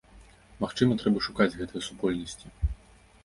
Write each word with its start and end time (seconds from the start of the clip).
Магчыма, 0.63 0.95
трэба 1.03 1.21
шукаць 1.27 1.57
гэтыя 1.59 1.85
супольнасці. 1.89 2.47